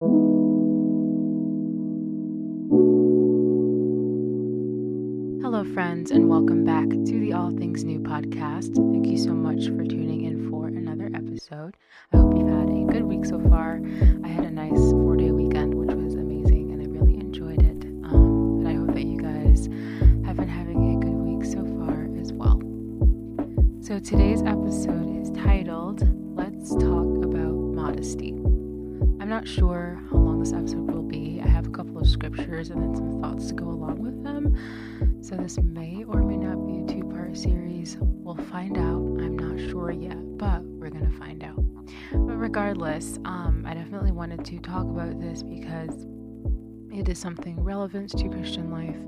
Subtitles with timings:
[0.00, 0.08] Hello,
[5.74, 8.74] friends, and welcome back to the All Things New podcast.
[8.76, 11.76] Thank you so much for tuning in for another episode.
[12.14, 13.82] I hope you've had a good week so far.
[14.24, 17.84] I had a nice four day weekend, which was amazing, and I really enjoyed it.
[18.06, 19.66] Um, and I hope that you guys
[20.24, 22.58] have been having a good week so far as well.
[23.82, 26.08] So, today's episode is titled
[26.38, 28.40] Let's Talk About Modesty.
[29.30, 31.40] Not sure how long this episode will be.
[31.40, 34.56] I have a couple of scriptures and then some thoughts to go along with them.
[35.22, 37.96] So, this may or may not be a two part series.
[38.00, 38.98] We'll find out.
[39.22, 41.62] I'm not sure yet, but we're going to find out.
[42.10, 46.08] But regardless, um, I definitely wanted to talk about this because
[46.92, 48.98] it is something relevant to Christian life.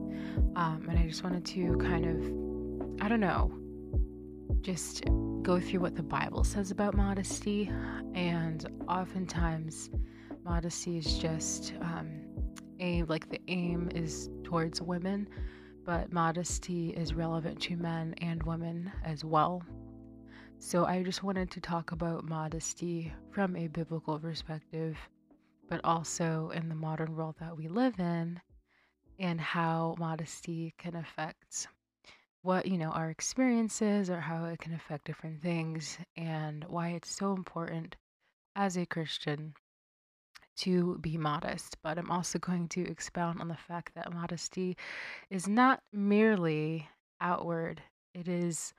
[0.54, 3.50] Um, and I just wanted to kind of, I don't know,
[4.60, 5.02] just
[5.42, 7.70] go through what the Bible says about modesty.
[8.14, 9.90] And oftentimes,
[10.44, 12.22] modesty is just um,
[12.80, 15.28] a like the aim is towards women
[15.84, 19.62] but modesty is relevant to men and women as well.
[20.58, 24.96] So I just wanted to talk about modesty from a biblical perspective,
[25.68, 28.40] but also in the modern world that we live in
[29.18, 31.66] and how modesty can affect
[32.42, 37.10] what, you know, our experiences or how it can affect different things and why it's
[37.10, 37.96] so important
[38.56, 39.54] as a Christian
[40.56, 44.76] to be modest, but I'm also going to expound on the fact that modesty
[45.30, 46.88] is not merely
[47.20, 47.80] outward,
[48.14, 48.74] it is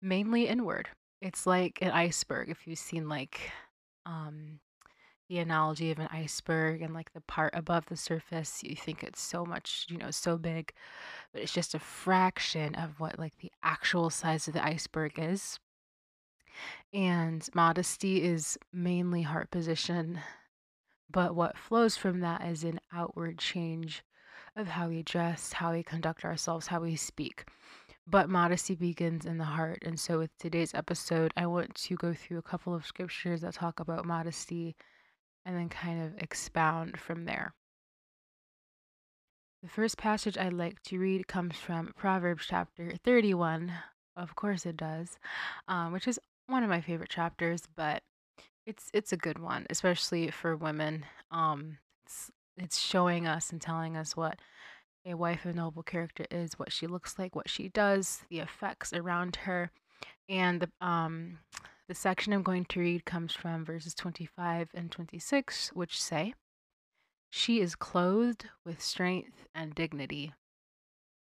[0.00, 0.88] mainly inward.
[1.20, 2.50] It's like an iceberg.
[2.50, 3.40] If you've seen like
[4.06, 4.60] um,
[5.28, 9.20] the analogy of an iceberg and like the part above the surface, you think it's
[9.20, 10.72] so much, you know, so big,
[11.32, 15.58] but it's just a fraction of what like the actual size of the iceberg is.
[16.92, 20.20] And modesty is mainly heart position
[21.14, 24.02] but what flows from that is an outward change
[24.56, 27.44] of how we dress, how we conduct ourselves, how we speak.
[28.04, 29.84] But modesty begins in the heart.
[29.86, 33.54] And so, with today's episode, I want to go through a couple of scriptures that
[33.54, 34.74] talk about modesty
[35.44, 37.54] and then kind of expound from there.
[39.62, 43.72] The first passage I'd like to read comes from Proverbs chapter 31.
[44.16, 45.18] Of course, it does,
[45.68, 48.02] um, which is one of my favorite chapters, but
[48.66, 51.06] it's it's a good one, especially for women.
[51.30, 54.38] Um, it's it's showing us and telling us what
[55.06, 58.92] a wife of noble character is, what she looks like, what she does, the effects
[58.92, 59.70] around her,
[60.28, 61.38] and the um
[61.86, 66.34] the section I'm going to read comes from verses 25 and 26, which say,
[67.30, 70.32] She is clothed with strength and dignity,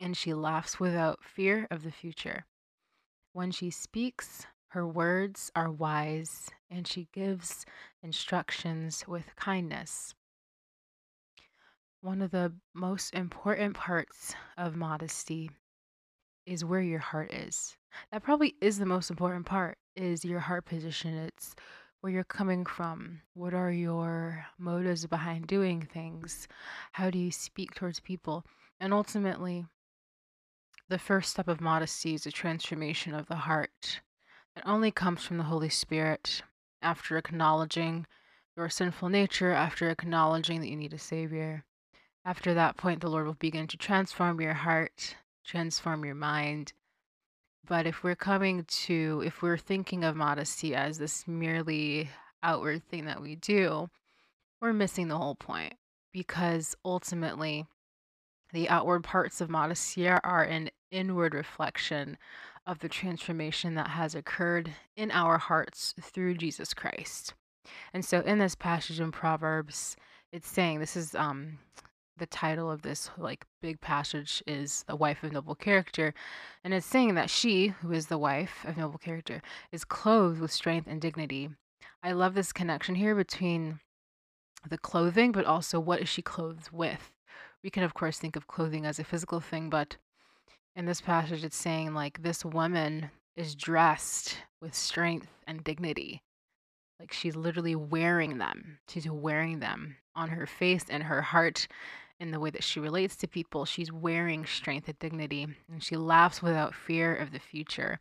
[0.01, 2.45] and she laughs without fear of the future.
[3.33, 7.65] When she speaks, her words are wise, and she gives
[8.03, 10.15] instructions with kindness.
[12.01, 15.51] One of the most important parts of modesty
[16.47, 17.78] is where your heart is.
[18.13, 21.15] That probably is the most important part is your heart position.
[21.15, 21.55] It's
[22.01, 23.21] where you're coming from.
[23.35, 26.47] What are your motives behind doing things?
[26.93, 28.45] How do you speak towards people?
[28.81, 29.67] And ultimately,
[30.89, 34.01] the first step of modesty is a transformation of the heart.
[34.57, 36.43] It only comes from the Holy Spirit
[36.81, 38.07] after acknowledging
[38.57, 41.65] your sinful nature, after acknowledging that you need a Savior.
[42.25, 46.73] After that point, the Lord will begin to transform your heart, transform your mind.
[47.69, 52.09] But if we're coming to, if we're thinking of modesty as this merely
[52.43, 53.91] outward thing that we do,
[54.61, 55.75] we're missing the whole point
[56.13, 57.67] because ultimately,
[58.55, 62.17] the outward parts of modesty are an inward reflection
[62.67, 67.35] of the transformation that has occurred in our hearts through Jesus Christ.
[67.93, 69.97] And so in this passage in Proverbs,
[70.33, 71.59] it's saying this is um
[72.19, 76.15] the title of this like big passage is the wife of noble character
[76.65, 79.43] and it's saying that she who is the wife of noble character
[79.73, 81.51] is clothed with strength and dignity
[82.03, 83.81] i love this connection here between
[84.69, 87.11] the clothing but also what is she clothed with
[87.63, 89.97] we can of course think of clothing as a physical thing but
[90.79, 96.23] in this passage, it's saying like this woman is dressed with strength and dignity.
[97.01, 98.79] Like she's literally wearing them.
[98.89, 101.67] She's wearing them on her face and her heart
[102.21, 103.65] in the way that she relates to people.
[103.65, 108.01] She's wearing strength and dignity, and she laughs without fear of the future.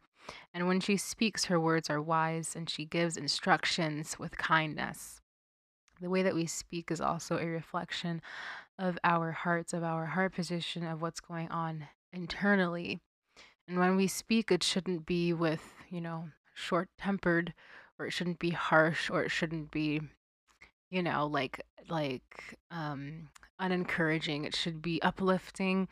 [0.54, 5.22] And when she speaks, her words are wise, and she gives instructions with kindness.
[6.02, 8.22] The way that we speak is also a reflection
[8.78, 13.00] of our hearts, of our heart position, of what's going on internally.
[13.68, 17.54] And when we speak, it shouldn't be with, you know, short tempered,
[17.98, 20.02] or it shouldn't be harsh, or it shouldn't be
[20.90, 23.30] you know, like like um
[23.60, 24.46] unencouraging.
[24.46, 25.88] It should be uplifting.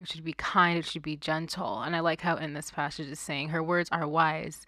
[0.00, 0.78] It should be kind.
[0.78, 1.82] It should be gentle.
[1.82, 4.66] And I like how in this passage is saying her words are wise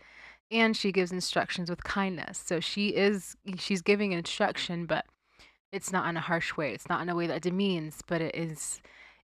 [0.51, 2.43] and she gives instructions with kindness.
[2.45, 5.07] So she is she's giving instruction, but
[5.73, 6.73] it's not in a harsh way.
[6.73, 8.81] It's not in a way that demeans, but it is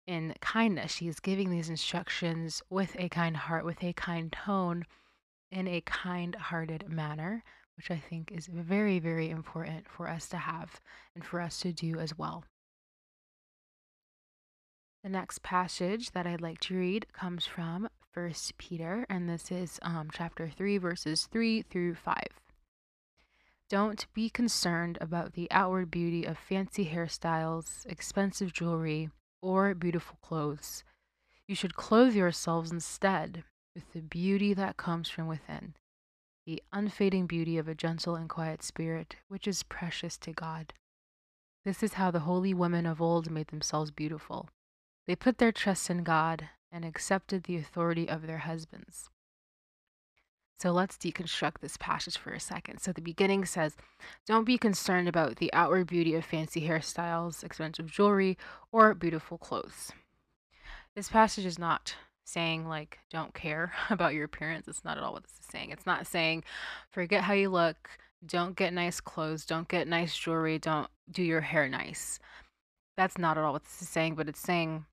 [0.07, 0.93] in kindness.
[0.93, 4.85] She is giving these instructions with a kind heart, with a kind tone,
[5.51, 7.45] in a kind hearted manner,
[7.77, 10.81] which I think is very, very important for us to have
[11.15, 12.45] and for us to do as well.
[15.03, 19.81] The next passage that I'd like to read comes from First Peter, and this is
[19.83, 22.23] um, chapter 3, verses 3 through 5.
[23.69, 29.11] Don't be concerned about the outward beauty of fancy hairstyles, expensive jewelry,
[29.41, 30.85] or beautiful clothes.
[31.49, 33.43] You should clothe yourselves instead
[33.75, 35.75] with the beauty that comes from within,
[36.47, 40.75] the unfading beauty of a gentle and quiet spirit, which is precious to God.
[41.65, 44.49] This is how the holy women of old made themselves beautiful.
[45.07, 49.11] They put their trust in God and accepted the authority of their husbands.
[50.59, 52.79] So let's deconstruct this passage for a second.
[52.79, 53.75] So the beginning says,
[54.27, 58.39] Don't be concerned about the outward beauty of fancy hairstyles, expensive jewelry,
[58.71, 59.91] or beautiful clothes.
[60.95, 64.69] This passage is not saying, like, don't care about your appearance.
[64.69, 65.71] It's not at all what this is saying.
[65.71, 66.45] It's not saying,
[66.91, 67.91] forget how you look,
[68.25, 72.21] don't get nice clothes, don't get nice jewelry, don't do your hair nice.
[72.97, 74.85] That's not at all what this is saying, but it's saying,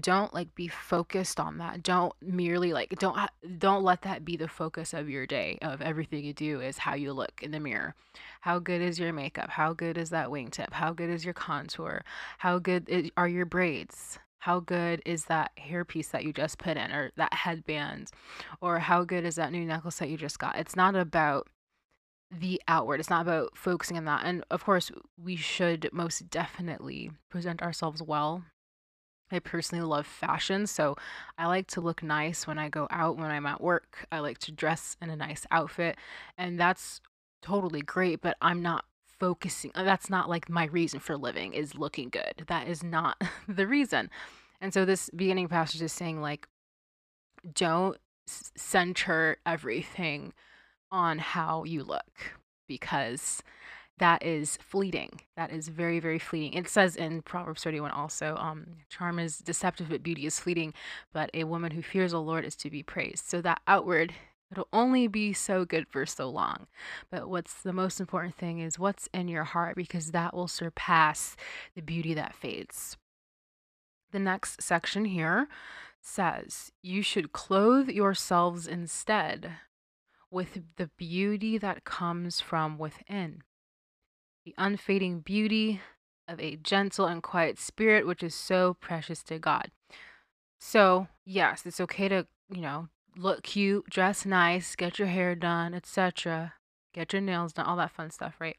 [0.00, 1.82] don't like be focused on that.
[1.82, 3.16] Don't merely like don't
[3.58, 6.94] don't let that be the focus of your day of everything you do is how
[6.94, 7.94] you look in the mirror.
[8.40, 9.50] How good is your makeup?
[9.50, 10.72] How good is that wingtip?
[10.72, 12.02] How good is your contour?
[12.38, 14.18] How good is, are your braids?
[14.38, 18.10] How good is that hairpiece that you just put in or that headband?
[18.60, 20.58] Or how good is that new necklace that you just got?
[20.58, 21.48] It's not about
[22.30, 23.00] the outward.
[23.00, 24.22] It's not about focusing on that.
[24.24, 28.42] And of course we should most definitely present ourselves well
[29.34, 30.96] I personally love fashion, so
[31.38, 34.06] I like to look nice when I go out, when I'm at work.
[34.12, 35.96] I like to dress in a nice outfit,
[36.38, 37.00] and that's
[37.42, 38.84] totally great, but I'm not
[39.20, 39.70] focusing.
[39.74, 42.44] uh, That's not like my reason for living is looking good.
[42.46, 44.10] That is not the reason.
[44.60, 46.48] And so this beginning passage is saying like
[47.54, 50.32] don't center everything
[50.90, 52.34] on how you look
[52.66, 53.42] because
[53.98, 55.20] that is fleeting.
[55.36, 56.54] That is very, very fleeting.
[56.54, 60.74] It says in Proverbs 31 also, um, charm is deceptive, but beauty is fleeting.
[61.12, 63.28] But a woman who fears the Lord is to be praised.
[63.28, 64.12] So that outward,
[64.50, 66.66] it'll only be so good for so long.
[67.10, 71.36] But what's the most important thing is what's in your heart, because that will surpass
[71.76, 72.96] the beauty that fades.
[74.10, 75.46] The next section here
[76.00, 79.52] says, You should clothe yourselves instead
[80.30, 83.42] with the beauty that comes from within
[84.44, 85.80] the unfading beauty
[86.28, 89.70] of a gentle and quiet spirit, which is so precious to God.
[90.58, 95.74] So, yes, it's okay to, you know, look cute, dress nice, get your hair done,
[95.74, 96.54] etc.,
[96.94, 98.56] get your nails done, all that fun stuff, right?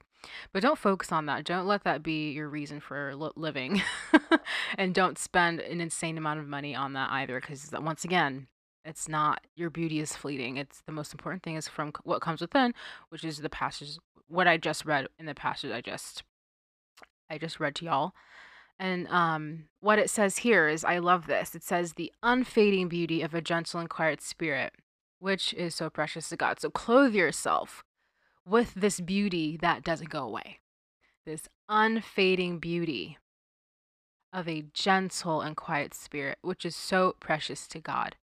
[0.52, 1.46] But don't focus on that.
[1.46, 3.82] Don't let that be your reason for li- living.
[4.78, 8.48] and don't spend an insane amount of money on that either, because once again,
[8.84, 10.58] it's not your beauty is fleeting.
[10.58, 12.74] It's the most important thing is from what comes within,
[13.10, 16.24] which is the passage what I just read in the passage I just
[17.30, 18.14] I just read to y'all.
[18.78, 21.56] And um, what it says here is, I love this.
[21.56, 24.74] It says, the unfading beauty of a gentle and quiet spirit,
[25.20, 26.60] which is so precious to God.
[26.60, 27.84] So clothe yourself
[28.46, 30.60] with this beauty that doesn't go away,
[31.26, 33.18] this unfading beauty
[34.34, 38.18] of a gentle and quiet spirit, which is so precious to God.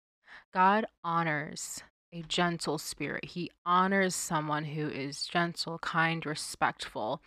[0.51, 3.25] God honors a gentle spirit.
[3.25, 7.21] He honors someone who is gentle, kind, respectful.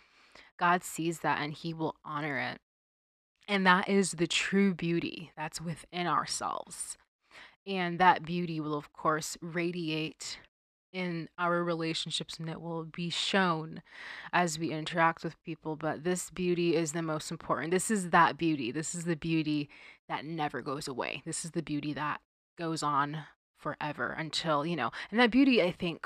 [0.57, 2.59] God sees that and he will honor it.
[3.47, 6.97] And that is the true beauty that's within ourselves.
[7.65, 10.39] And that beauty will, of course, radiate
[10.91, 13.81] in our relationships and it will be shown
[14.31, 15.75] as we interact with people.
[15.75, 17.71] But this beauty is the most important.
[17.71, 18.71] This is that beauty.
[18.71, 19.69] This is the beauty
[20.07, 21.23] that never goes away.
[21.25, 22.21] This is the beauty that
[22.57, 23.23] goes on
[23.63, 26.05] forever until, you know, and that beauty I think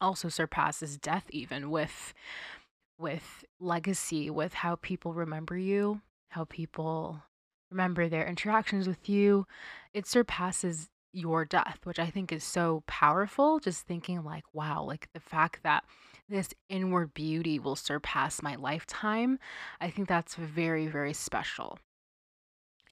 [0.00, 2.12] also surpasses death even with
[2.98, 7.22] with legacy, with how people remember you, how people
[7.70, 9.46] remember their interactions with you.
[9.92, 13.58] It surpasses your death, which I think is so powerful.
[13.58, 15.84] Just thinking, like, wow, like the fact that
[16.28, 19.38] this inward beauty will surpass my lifetime,
[19.80, 21.78] I think that's very, very special.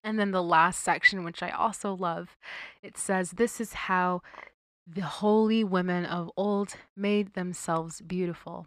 [0.05, 2.37] And then the last section, which I also love,
[2.83, 4.23] it says, This is how
[4.87, 8.67] the holy women of old made themselves beautiful.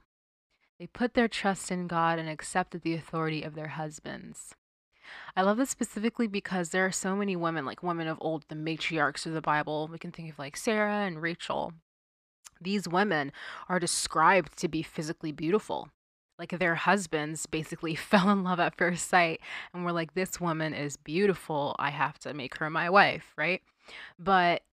[0.80, 4.56] They put their trust in God and accepted the authority of their husbands.
[5.36, 8.56] I love this specifically because there are so many women, like women of old, the
[8.56, 9.88] matriarchs of the Bible.
[9.92, 11.74] We can think of like Sarah and Rachel.
[12.60, 13.32] These women
[13.70, 15.90] are described to be physically beautiful.
[16.38, 19.42] Like their husbands basically fell in love at first sight
[19.74, 21.76] and were like, this woman is beautiful.
[21.80, 23.62] I have to make her my wife, right?
[24.20, 24.64] But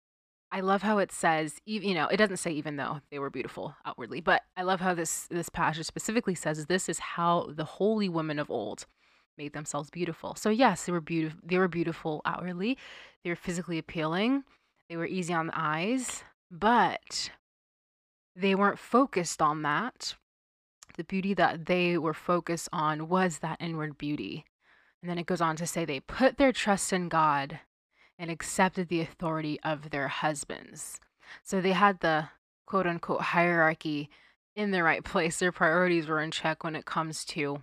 [0.54, 3.74] I love how it says, you know, it doesn't say even though they were beautiful
[3.86, 8.10] outwardly, but I love how this this passage specifically says this is how the holy
[8.10, 8.84] women of old
[9.38, 10.34] made themselves beautiful.
[10.34, 11.40] So yes, they were beautiful.
[11.42, 12.76] They were beautiful outwardly.
[13.24, 14.44] They were physically appealing.
[14.90, 17.30] They were easy on the eyes, but
[18.36, 20.16] they weren't focused on that.
[20.94, 24.44] The beauty that they were focused on was that inward beauty.
[25.02, 27.60] And then it goes on to say they put their trust in God
[28.18, 31.00] and accepted the authority of their husbands.
[31.42, 32.28] So they had the
[32.66, 34.10] quote unquote hierarchy
[34.54, 35.38] in the right place.
[35.38, 37.62] Their priorities were in check when it comes to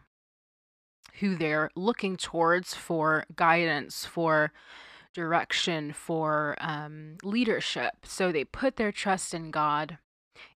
[1.20, 4.52] who they're looking towards for guidance, for
[5.14, 7.94] direction, for um, leadership.
[8.04, 9.98] So they put their trust in God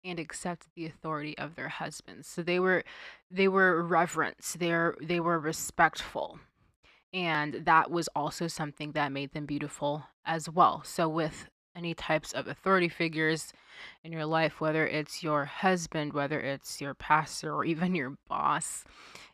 [0.03, 2.27] and accept the authority of their husbands.
[2.27, 2.83] So they were
[3.29, 4.37] they were reverent.
[4.57, 6.39] They're they were respectful
[7.13, 10.81] and that was also something that made them beautiful as well.
[10.85, 13.53] So, with any types of authority figures
[14.03, 18.83] in your life, whether it's your husband, whether it's your pastor, or even your boss,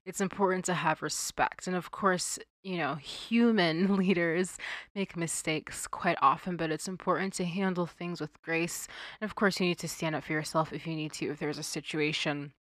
[0.06, 1.67] it's important to have respect.
[1.67, 4.58] And of course, you know, human leaders
[4.96, 8.88] make mistakes quite often, but it's important to handle things with grace.
[9.20, 11.39] And of course, you need to stand up for yourself if you need to, if
[11.39, 12.53] there's a situation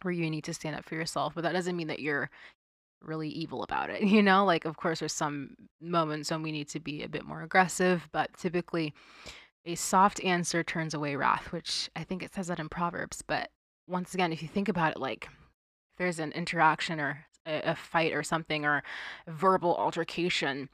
[0.00, 1.34] where you need to stand up for yourself.
[1.34, 2.30] But that doesn't mean that you're
[3.04, 4.02] really evil about it.
[4.12, 7.24] You know, like, of course, there's some moments when we need to be a bit
[7.24, 8.92] more aggressive, but typically
[9.64, 13.22] a soft answer turns away wrath, which I think it says that in Proverbs.
[13.26, 13.50] But
[13.88, 17.74] once again, if you think about it, like, if there's an interaction or a, a
[17.74, 18.82] fight or something or
[19.26, 20.68] verbal altercation,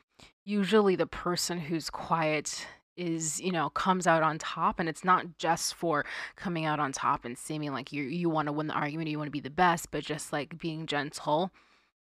[0.45, 2.67] usually the person who's quiet
[2.97, 6.05] is you know comes out on top and it's not just for
[6.35, 9.17] coming out on top and seeming like you you want to win the argument you
[9.17, 11.53] want to be the best but just like being gentle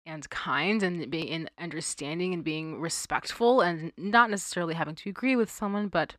[0.06, 5.50] and kind and being understanding and being respectful and not necessarily having to agree with
[5.50, 6.16] someone, but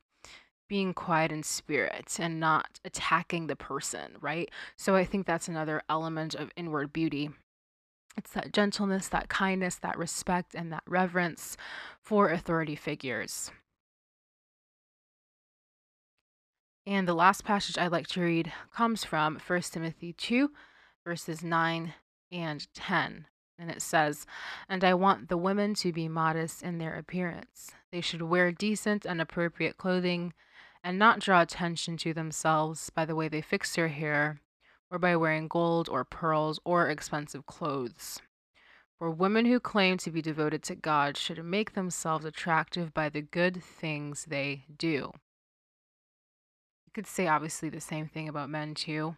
[0.70, 4.50] being quiet in spirit and not attacking the person, right?
[4.78, 7.30] So I think that's another element of inward beauty.
[8.16, 11.58] It's that gentleness, that kindness, that respect, and that reverence
[12.02, 13.52] for authority figures.
[16.86, 20.52] And the last passage I'd like to read comes from 1 Timothy 2,
[21.06, 21.94] verses 9
[22.32, 23.28] and 10.
[23.62, 24.26] And it says,
[24.68, 27.70] And I want the women to be modest in their appearance.
[27.92, 30.34] They should wear decent and appropriate clothing
[30.84, 34.42] and not draw attention to themselves by the way they fix their hair
[34.90, 38.20] or by wearing gold or pearls or expensive clothes.
[38.98, 43.22] For women who claim to be devoted to God should make themselves attractive by the
[43.22, 45.12] good things they do.
[46.86, 49.18] You could say, obviously, the same thing about men, too.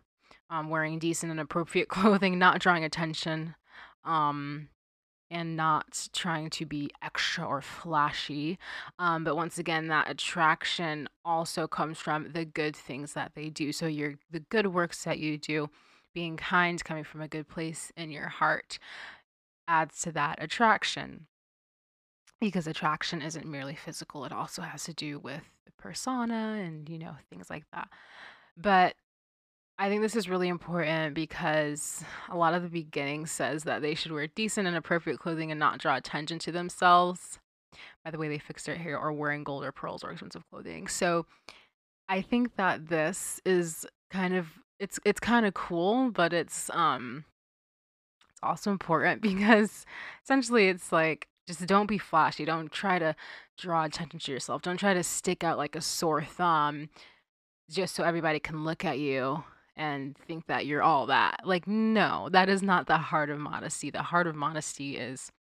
[0.50, 3.56] Um, wearing decent and appropriate clothing, not drawing attention
[4.06, 4.70] um,
[5.30, 8.60] and not trying to be extra or flashy.
[9.00, 13.72] Um, but once again, that attraction also comes from the good things that they do.
[13.72, 15.70] So your the good works that you do,
[16.14, 18.78] being kind, coming from a good place in your heart,
[19.68, 21.28] adds to that attraction.
[22.40, 25.42] Because attraction isn't merely physical; it also has to do with
[25.78, 27.90] persona and you know things like that.
[28.56, 28.96] But
[29.80, 33.96] I think this is really important because a lot of the beginning says that they
[33.96, 37.40] should wear decent and appropriate clothing and not draw attention to themselves
[38.06, 40.88] by the way they fix their hair or wearing gold or pearls or expensive clothing.
[40.88, 41.26] So
[42.08, 44.48] I think that this is kind of
[44.80, 47.26] it's it's kind of cool, but it's um
[48.30, 49.86] it's also important because
[50.24, 52.46] essentially it's like just don't be flashy.
[52.46, 53.16] Don't try to
[53.58, 54.62] draw attention to yourself.
[54.62, 56.90] Don't try to stick out like a sore thumb
[57.72, 59.44] just so everybody can look at you
[59.76, 61.42] and think that you're all that.
[61.44, 63.90] Like, no, that is not the heart of modesty.
[63.90, 65.32] The heart of modesty is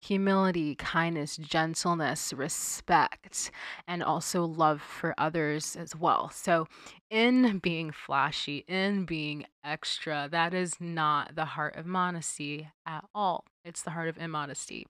[0.00, 3.50] humility, kindness, gentleness, respect,
[3.86, 6.30] and also love for others as well.
[6.30, 6.66] So,
[7.10, 13.44] in being flashy, in being extra, that is not the heart of modesty at all.
[13.64, 14.86] It's the heart of immodesty.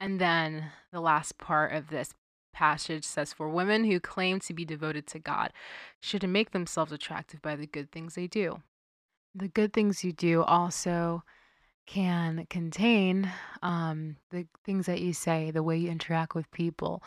[0.00, 2.12] And then the last part of this
[2.58, 5.52] passage says, For women who claim to be devoted to God
[6.00, 8.62] should make themselves attractive by the good things they do.
[9.32, 11.22] The good things you do also
[11.88, 17.02] can contain um, the things that you say, the way you interact with people.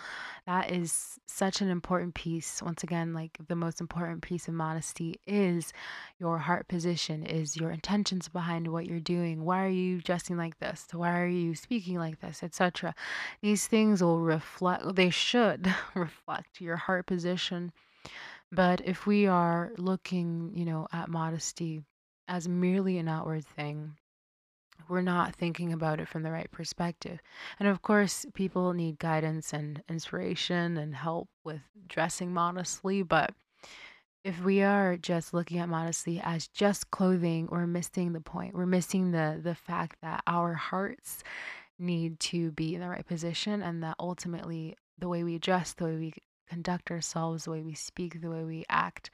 [0.48, 2.64] That is such an important piece.
[2.64, 5.72] Once again, like the most important piece of modesty is
[6.20, 9.46] your heart position, is your intentions behind what you're doing.
[9.46, 10.88] Why are you dressing like this?
[10.92, 12.96] Why are you speaking like this, etc.
[13.42, 17.72] These things will reflect, they should reflect your heart position.
[18.52, 21.84] But if we are looking, you know, at modesty
[22.28, 23.96] as merely an outward thing,
[24.90, 27.20] we're not thinking about it from the right perspective.
[27.60, 33.34] And of course, people need guidance and inspiration and help with dressing modestly, but
[34.24, 38.54] if we are just looking at modesty as just clothing, we're missing the point.
[38.54, 41.24] We're missing the the fact that our hearts
[41.80, 45.86] need to be in the right position and that ultimately the way we dress, the
[45.86, 46.14] way we
[46.48, 49.10] conduct ourselves, the way we speak, the way we act,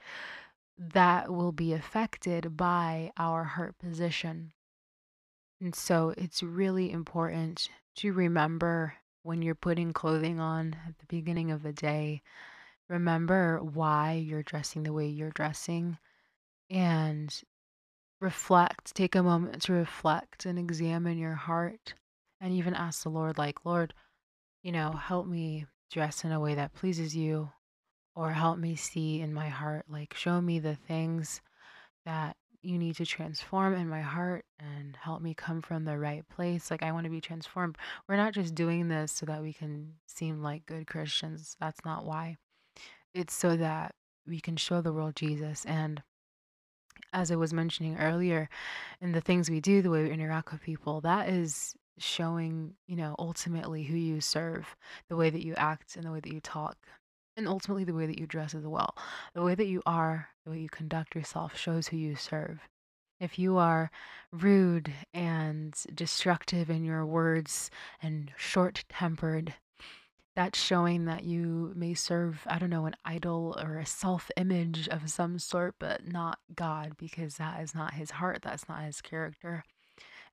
[0.76, 4.52] that will be affected by our heart position.
[5.60, 11.50] And so it's really important to remember when you're putting clothing on at the beginning
[11.50, 12.22] of the day,
[12.88, 15.98] remember why you're dressing the way you're dressing
[16.70, 17.42] and
[18.20, 18.94] reflect.
[18.94, 21.94] Take a moment to reflect and examine your heart
[22.40, 23.94] and even ask the Lord, like, Lord,
[24.62, 27.50] you know, help me dress in a way that pleases you
[28.14, 31.40] or help me see in my heart, like, show me the things
[32.04, 36.28] that you need to transform in my heart and help me come from the right
[36.28, 36.70] place.
[36.70, 37.78] Like, I want to be transformed.
[38.08, 41.56] We're not just doing this so that we can seem like good Christians.
[41.60, 42.36] That's not why.
[43.14, 43.94] It's so that
[44.26, 45.64] we can show the world Jesus.
[45.64, 46.02] And
[47.12, 48.48] as I was mentioning earlier,
[49.00, 52.96] in the things we do, the way we interact with people, that is showing, you
[52.96, 54.76] know, ultimately who you serve,
[55.08, 56.76] the way that you act and the way that you talk,
[57.38, 58.94] and ultimately the way that you dress as well.
[59.32, 62.58] The way that you are, the way you conduct yourself shows who you serve.
[63.20, 63.90] If you are
[64.32, 67.70] rude and destructive in your words
[68.02, 69.54] and short tempered,
[70.34, 74.88] that's showing that you may serve, I don't know, an idol or a self image
[74.88, 79.00] of some sort, but not God, because that is not his heart, that's not his
[79.00, 79.64] character.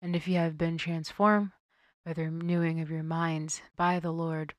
[0.02, 1.52] And if you have been transformed
[2.06, 4.54] by the renewing of your mind by the Lord,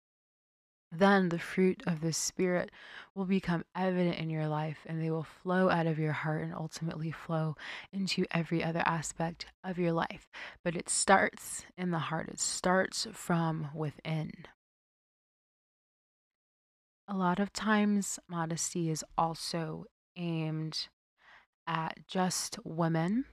[0.99, 2.71] then the fruit of the Spirit
[3.15, 6.55] will become evident in your life and they will flow out of your heart and
[6.55, 7.57] ultimately flow
[7.93, 10.29] into every other aspect of your life.
[10.63, 14.33] But it starts in the heart, it starts from within.
[17.09, 19.85] A lot of times, modesty is also
[20.17, 20.89] aimed
[21.67, 23.25] at just women.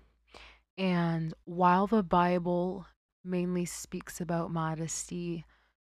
[0.78, 2.86] And while the Bible
[3.23, 5.45] mainly speaks about modesty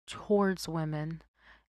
[0.07, 1.21] towards women,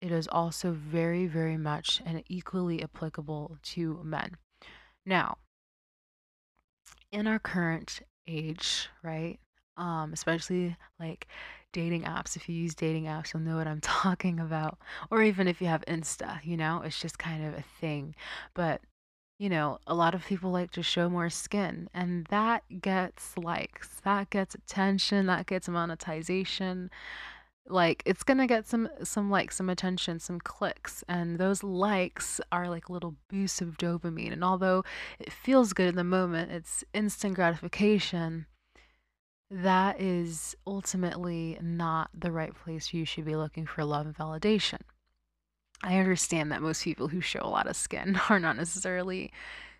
[0.00, 4.36] it is also very, very much and equally applicable to men.
[5.04, 5.38] Now,
[7.12, 9.38] in our current age, right?
[9.76, 11.26] Um, especially like
[11.72, 12.36] dating apps.
[12.36, 14.78] If you use dating apps, you'll know what I'm talking about.
[15.10, 18.14] Or even if you have Insta, you know, it's just kind of a thing.
[18.54, 18.80] But,
[19.38, 23.88] you know, a lot of people like to show more skin, and that gets likes,
[24.04, 26.90] that gets attention, that gets monetization
[27.70, 32.68] like it's gonna get some some likes some attention some clicks and those likes are
[32.68, 34.84] like little boosts of dopamine and although
[35.18, 38.46] it feels good in the moment it's instant gratification
[39.50, 44.78] that is ultimately not the right place you should be looking for love and validation.
[45.82, 49.32] I understand that most people who show a lot of skin are not necessarily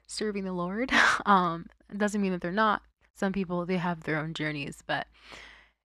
[0.07, 0.91] serving the lord
[1.27, 2.83] um it doesn't mean that they're not.
[3.15, 5.07] Some people they have their own journeys but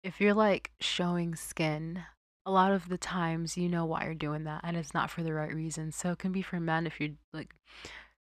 [0.03, 2.03] if you're like showing skin,
[2.45, 5.23] a lot of the times you know why you're doing that and it's not for
[5.23, 5.91] the right reason.
[5.91, 7.55] So it can be for men if you're like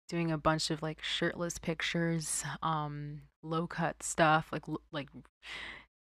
[0.09, 5.09] doing a bunch of like shirtless pictures, um low cut stuff, like like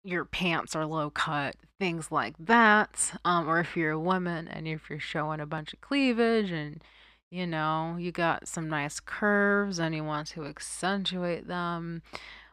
[0.02, 3.12] your pants are low cut, things like that.
[3.24, 6.82] Um or if you're a woman and if you're showing a bunch of cleavage and
[7.30, 12.02] you know, you got some nice curves and you want to accentuate them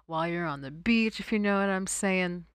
[0.07, 2.45] while you're on the beach, if you know what I'm saying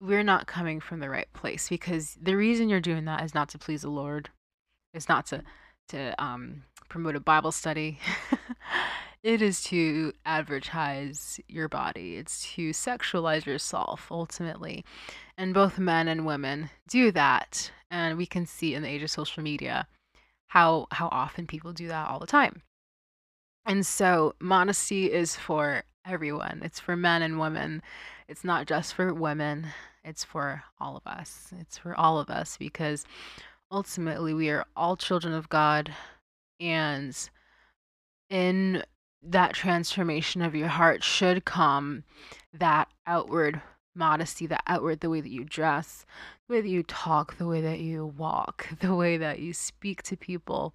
[0.00, 3.48] we're not coming from the right place because the reason you're doing that is not
[3.50, 4.30] to please the Lord.
[4.94, 5.42] It's not to
[5.88, 7.98] to um, promote a Bible study.
[9.22, 12.16] it is to advertise your body.
[12.16, 14.84] It's to sexualize yourself ultimately.
[15.36, 17.70] And both men and women do that.
[17.90, 19.86] And we can see in the age of social media
[20.48, 22.62] how how often people do that all the time.
[23.66, 26.62] And so modesty is for everyone.
[26.64, 27.82] It's for men and women.
[28.28, 29.68] It's not just for women.
[30.04, 31.52] It's for all of us.
[31.58, 33.04] It's for all of us because
[33.70, 35.94] ultimately we are all children of God
[36.58, 37.16] and
[38.28, 38.84] in
[39.22, 42.04] that transformation of your heart should come
[42.52, 43.60] that outward
[43.94, 46.04] modesty, the outward, the way that you dress,
[46.48, 50.02] the way that you talk, the way that you walk, the way that you speak
[50.04, 50.74] to people.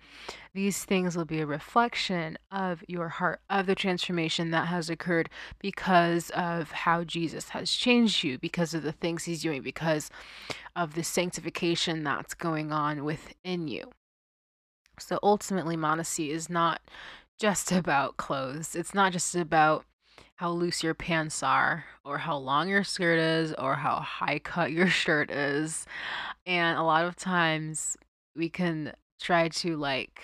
[0.54, 5.30] These things will be a reflection of your heart, of the transformation that has occurred
[5.60, 10.10] because of how Jesus has changed you, because of the things he's doing, because
[10.76, 13.92] of the sanctification that's going on within you.
[15.00, 16.82] So ultimately, modesty is not
[17.38, 18.76] just about clothes.
[18.76, 19.86] It's not just about
[20.36, 24.72] how loose your pants are, or how long your skirt is, or how high cut
[24.72, 25.86] your shirt is.
[26.46, 27.98] And a lot of times
[28.36, 30.22] we can try to like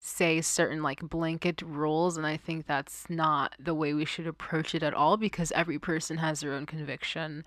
[0.00, 4.74] say certain like blanket rules and i think that's not the way we should approach
[4.74, 7.44] it at all because every person has their own conviction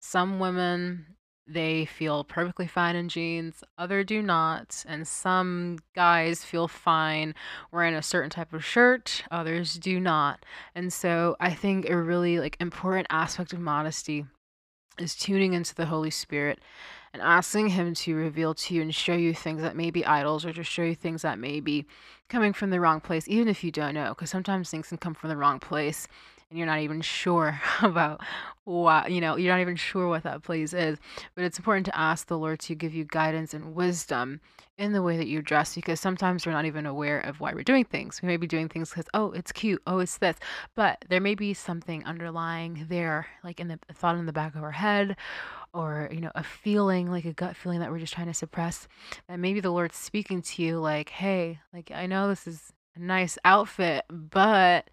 [0.00, 1.06] some women
[1.46, 7.34] they feel perfectly fine in jeans, other do not, and some guys feel fine
[7.72, 10.44] wearing a certain type of shirt, others do not.
[10.74, 14.26] And so I think a really like important aspect of modesty
[14.98, 16.60] is tuning into the Holy Spirit
[17.12, 20.44] and asking him to reveal to you and show you things that may be idols
[20.44, 21.86] or to show you things that may be
[22.28, 25.14] coming from the wrong place even if you don't know because sometimes things can come
[25.14, 26.08] from the wrong place
[26.52, 28.20] and you're not even sure about
[28.64, 30.98] what you know you're not even sure what that place is.
[31.34, 34.40] But it's important to ask the lord to give you guidance and wisdom
[34.76, 37.64] in the way that you dress because sometimes we're not even aware of why we're
[37.64, 38.20] doing things.
[38.22, 39.82] We may be doing things because oh it's cute.
[39.86, 40.36] Oh it's this.
[40.76, 44.62] But there may be something underlying there like in the thought in the back of
[44.62, 45.16] our head
[45.72, 48.86] or you know a feeling like a gut feeling that we're just trying to suppress
[49.26, 53.00] that maybe the lord's speaking to you like hey like i know this is a
[53.00, 54.90] nice outfit but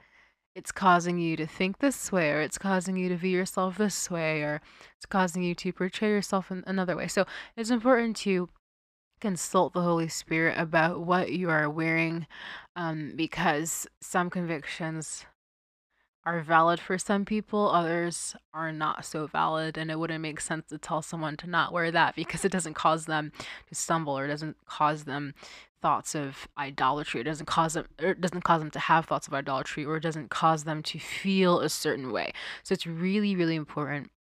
[0.60, 4.12] it's causing you to think this way, or it's causing you to view yourself this
[4.12, 4.62] way, or
[4.98, 7.08] it's causing you to portray yourself in another way.
[7.08, 8.50] So it's important to
[9.22, 12.28] consult the Holy Spirit about what you are wearing
[12.76, 15.26] um, because some convictions
[16.26, 19.78] are valid for some people, others are not so valid.
[19.78, 22.74] And it wouldn't make sense to tell someone to not wear that because it doesn't
[22.74, 23.32] cause them
[23.68, 25.34] to stumble or doesn't cause them
[25.82, 27.22] thoughts of idolatry.
[27.22, 30.04] It doesn't cause them it doesn't cause them to have thoughts of idolatry or it
[30.04, 32.34] doesn't cause them to feel a certain way.
[32.64, 34.12] So it's really, really important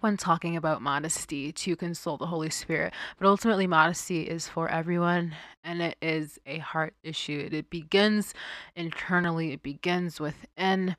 [0.00, 2.92] when talking about modesty to consult the Holy Spirit.
[3.18, 7.48] But ultimately, modesty is for everyone and it is a heart issue.
[7.50, 8.34] It begins
[8.74, 10.96] internally, it begins within,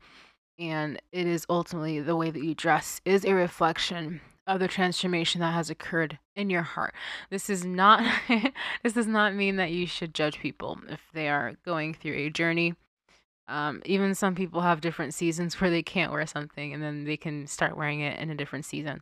[0.59, 5.41] and it is ultimately the way that you dress is a reflection of the transformation
[5.41, 6.95] that has occurred in your heart.
[7.29, 8.03] This is not
[8.83, 12.29] this does not mean that you should judge people if they are going through a
[12.29, 12.75] journey.
[13.47, 17.17] Um, even some people have different seasons where they can't wear something and then they
[17.17, 19.01] can start wearing it in a different season.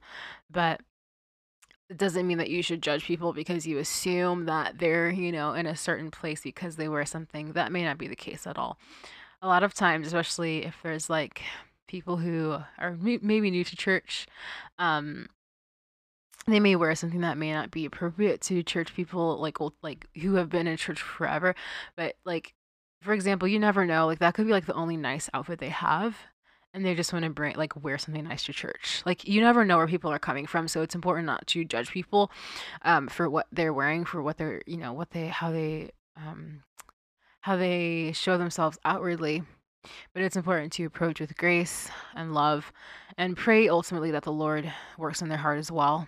[0.51, 0.81] But
[1.89, 5.53] it doesn't mean that you should judge people because you assume that they're, you know,
[5.53, 7.53] in a certain place because they wear something.
[7.53, 8.77] That may not be the case at all.
[9.41, 11.41] A lot of times, especially if there's like
[11.87, 14.25] people who are maybe new to church,
[14.79, 15.27] um,
[16.47, 20.07] they may wear something that may not be appropriate to church people like old, like
[20.21, 21.55] who have been in church forever
[21.95, 22.53] but like
[23.01, 25.69] for example you never know like that could be like the only nice outfit they
[25.69, 26.17] have
[26.73, 29.63] and they just want to bring like wear something nice to church like you never
[29.65, 32.31] know where people are coming from so it's important not to judge people
[32.83, 36.63] um for what they're wearing for what they're you know what they how they um
[37.41, 39.43] how they show themselves outwardly
[40.13, 42.73] but it's important to approach with grace and love
[43.17, 46.07] and pray ultimately that the lord works in their heart as well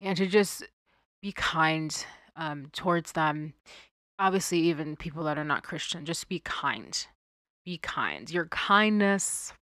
[0.00, 0.64] and to just
[1.22, 2.04] be kind
[2.36, 3.54] um, towards them.
[4.18, 7.06] Obviously, even people that are not Christian, just be kind.
[7.64, 8.30] Be kind.
[8.30, 9.52] Your kindness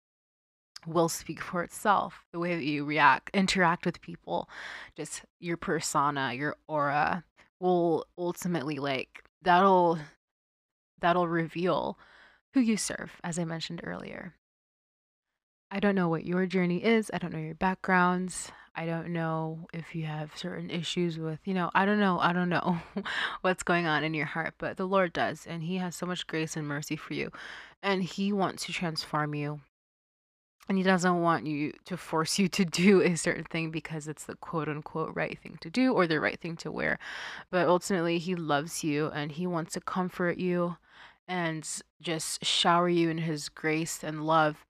[0.86, 2.24] will speak for itself.
[2.32, 4.48] The way that you react, interact with people,
[4.96, 7.24] just your persona, your aura
[7.60, 9.98] will ultimately like that'll
[11.00, 11.98] that'll reveal
[12.54, 14.34] who you serve, as I mentioned earlier.
[15.72, 17.10] I don't know what your journey is.
[17.14, 18.50] I don't know your backgrounds.
[18.74, 22.18] I don't know if you have certain issues with, you know, I don't know.
[22.18, 22.78] I don't know
[23.42, 25.46] what's going on in your heart, but the Lord does.
[25.46, 27.30] And He has so much grace and mercy for you.
[27.82, 29.60] And He wants to transform you.
[30.68, 34.24] And He doesn't want you to force you to do a certain thing because it's
[34.24, 36.98] the quote unquote right thing to do or the right thing to wear.
[37.50, 40.78] But ultimately, He loves you and He wants to comfort you
[41.28, 41.68] and
[42.00, 44.64] just shower you in His grace and love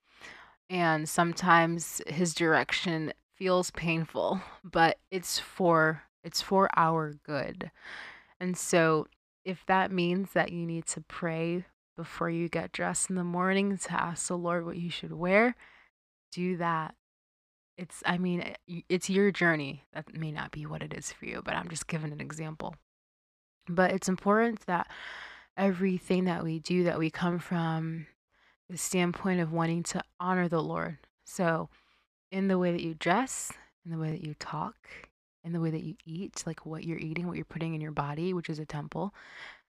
[0.70, 7.70] and sometimes his direction feels painful, but it's for it's for our good.
[8.38, 9.06] And so
[9.44, 11.64] if that means that you need to pray
[11.96, 15.56] before you get dressed in the morning to ask the Lord what you should wear,
[16.30, 16.94] do that.
[17.76, 19.84] It's I mean, eh, it's your journey.
[19.92, 22.76] That may not be what it is for you, but I'm just giving an example.
[23.68, 24.88] But it's important that
[25.56, 28.06] everything that we do that we come from
[28.70, 30.98] the standpoint of wanting to honor the Lord.
[31.24, 31.68] So,
[32.30, 33.52] in the way that you dress,
[33.84, 34.76] in the way that you talk,
[35.42, 37.90] in the way that you eat, like what you're eating, what you're putting in your
[37.90, 39.12] body, which is a temple,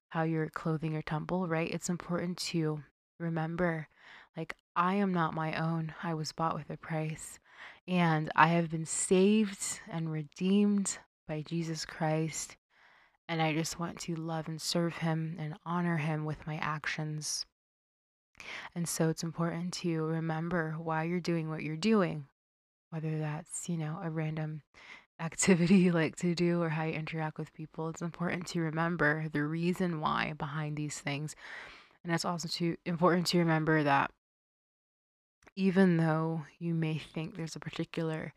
[0.10, 1.72] how you're clothing your temple, right?
[1.72, 2.84] It's important to
[3.20, 3.88] remember
[4.38, 5.94] like, I am not my own.
[6.04, 7.40] I was bought with a price,
[7.88, 12.56] and I have been saved and redeemed by Jesus Christ.
[13.28, 17.46] And I just want to love and serve him and honor him with my actions.
[18.76, 22.28] And so it's important to remember why you're doing what you're doing,
[22.90, 24.62] whether that's, you know, a random
[25.20, 27.90] activity you like to do or how you interact with people.
[27.90, 31.36] It's important to remember the reason why behind these things.
[32.04, 34.12] And it's also too important to remember that
[35.56, 38.34] even though you may think there's a particular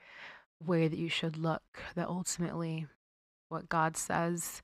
[0.64, 1.62] way that you should look,
[1.94, 2.86] that ultimately
[3.48, 4.62] what God says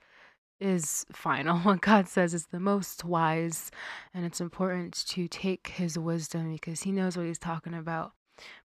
[0.61, 1.59] is final.
[1.70, 3.70] What God says is the most wise,
[4.12, 8.12] and it's important to take His wisdom because He knows what He's talking about.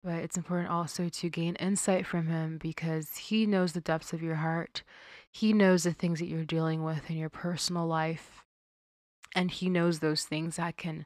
[0.03, 4.23] But it's important also to gain insight from Him because He knows the depths of
[4.23, 4.83] your heart.
[5.31, 8.43] He knows the things that you're dealing with in your personal life.
[9.35, 11.05] And He knows those things that can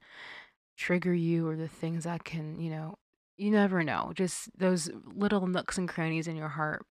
[0.77, 2.95] trigger you or the things that can, you know,
[3.37, 4.11] you never know.
[4.15, 6.85] Just those little nooks and crannies in your heart.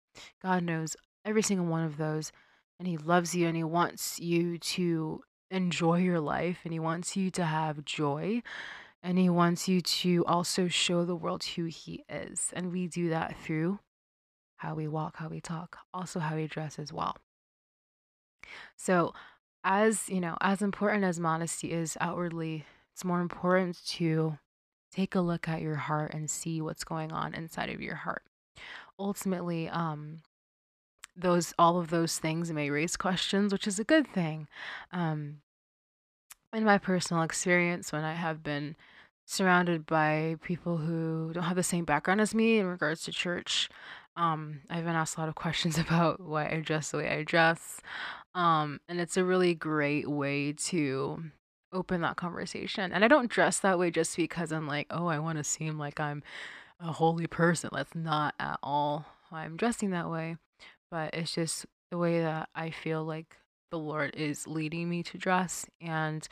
[0.42, 2.32] God knows every single one of those
[2.80, 7.14] and he loves you and he wants you to enjoy your life and he wants
[7.14, 8.42] you to have joy
[9.02, 12.50] and he wants you to also show the world who he is.
[12.54, 13.80] And we do that through
[14.56, 17.18] how we walk, how we talk, also how we dress as well.
[18.76, 19.12] So,
[19.62, 22.64] as you know, as important as modesty is outwardly
[22.94, 24.38] it's more important to
[24.90, 28.22] take a look at your heart and see what's going on inside of your heart.
[28.98, 30.22] Ultimately, um,
[31.20, 34.48] those all of those things may raise questions, which is a good thing.
[34.92, 35.38] Um,
[36.52, 38.76] in my personal experience, when I have been
[39.26, 43.68] surrounded by people who don't have the same background as me in regards to church,
[44.16, 47.22] um, I've been asked a lot of questions about why I dress the way I
[47.22, 47.80] dress.
[48.34, 51.24] Um, and it's a really great way to
[51.72, 52.92] open that conversation.
[52.92, 55.78] And I don't dress that way just because I'm like, oh, I want to seem
[55.78, 56.22] like I'm
[56.80, 57.70] a holy person.
[57.72, 60.36] That's not at all why I'm dressing that way.
[60.90, 63.36] But it's just the way that I feel like
[63.70, 66.26] the Lord is leading me to dress and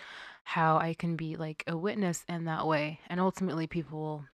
[0.44, 3.00] how I can be like a witness in that way.
[3.08, 4.24] And ultimately, people will,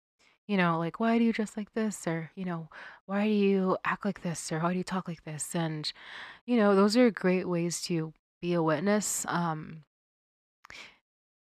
[0.47, 2.07] you know, like, why do you dress like this?
[2.07, 2.69] Or, you know,
[3.07, 4.51] why do you act like this?
[4.53, 5.55] Or why do you talk like this?
[5.55, 5.93] And,
[6.47, 9.27] you know, those are great ways to be a witness.
[9.29, 9.85] Um,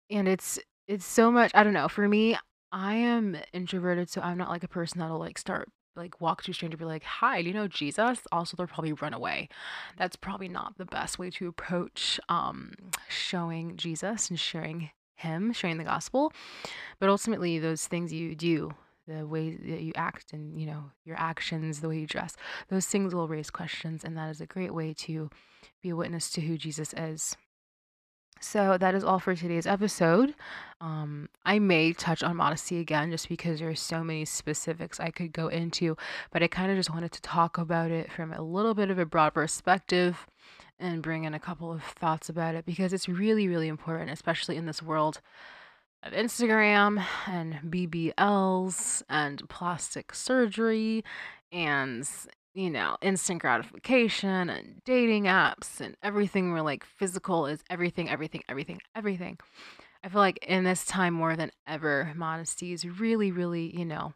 [0.10, 2.38] and it's it's so much I don't know, for me,
[2.72, 6.52] I am introverted, so I'm not like a person that'll like start like walk to
[6.52, 9.50] a stranger be like, "Hi, do you know Jesus?" Also, they'll probably run away.
[9.98, 12.74] That's probably not the best way to approach um
[13.08, 16.32] showing Jesus and sharing him, sharing the gospel.
[17.00, 18.72] But ultimately, those things you do,
[19.08, 22.36] the way that you act and, you know, your actions, the way you dress,
[22.70, 25.30] those things will raise questions and that is a great way to
[25.82, 27.36] be a witness to who Jesus is.
[28.40, 30.34] So that is all for today's episode.
[30.80, 35.12] Um, I may touch on modesty again just because there are so many specifics I
[35.12, 35.98] could go into,
[36.32, 38.98] but I kind of just wanted to talk about it from a little bit of
[38.98, 40.26] a broad perspective
[40.80, 44.56] and bring in a couple of thoughts about it because it's really, really important, especially
[44.56, 45.20] in this world
[46.02, 51.04] of Instagram and BBLs and plastic surgery
[51.52, 52.10] and
[52.60, 58.42] you know, instant gratification and dating apps and everything where like physical is everything, everything,
[58.50, 59.38] everything, everything.
[60.04, 64.14] I feel like in this time more than ever, modesty is really, really, you know,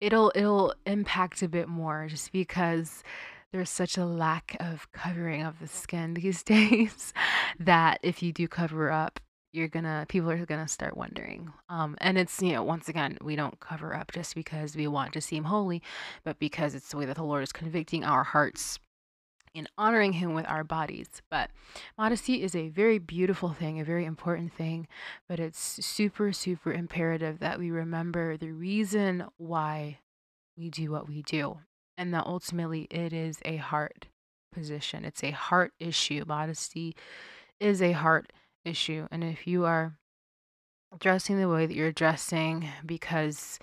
[0.00, 3.04] it'll it'll impact a bit more just because
[3.52, 7.14] there's such a lack of covering of the skin these days
[7.60, 9.20] that if you do cover up,
[9.54, 13.36] you're gonna people are gonna start wondering um and it's you know once again we
[13.36, 15.82] don't cover up just because we want to seem holy
[16.24, 18.78] but because it's the way that the lord is convicting our hearts
[19.54, 21.06] in honoring him with our bodies.
[21.30, 21.48] But
[21.96, 24.88] modesty is a very beautiful thing a very important thing
[25.28, 30.00] but it's super super imperative that we remember the reason why
[30.56, 31.58] we do what we do
[31.96, 34.06] and that ultimately it is a heart
[34.54, 35.04] position.
[35.04, 36.24] It's a heart issue.
[36.26, 36.94] Modesty
[37.60, 38.32] is a heart
[38.64, 39.06] issue.
[39.10, 39.96] And if you are
[40.98, 43.58] dressing the way that you're dressing because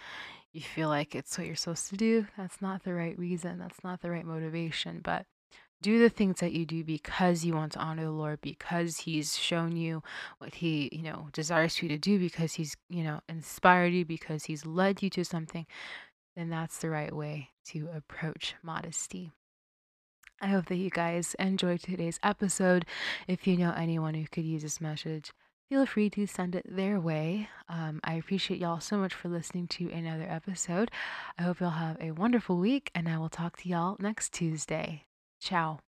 [0.53, 3.59] you feel like it's what you're supposed to do, that's not the right reason.
[3.59, 4.99] That's not the right motivation.
[5.03, 5.25] But
[5.81, 9.37] do the things that you do because you want to honor the Lord, because He's
[9.37, 10.03] shown you
[10.37, 14.43] what He, you know, desires you to do, because He's, you know, inspired you, because
[14.43, 15.65] He's led you to something,
[16.35, 19.31] then that's the right way to approach modesty.
[20.41, 22.86] I hope that you guys enjoyed today's episode.
[23.27, 25.32] If you know anyone who could use this message,
[25.69, 27.47] feel free to send it their way.
[27.69, 30.89] Um, I appreciate y'all so much for listening to another episode.
[31.38, 35.06] I hope y'all have a wonderful week, and I will talk to y'all next Tuesday.
[35.39, 35.90] Ciao.